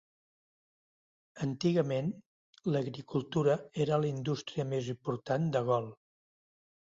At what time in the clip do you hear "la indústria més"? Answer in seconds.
4.05-4.89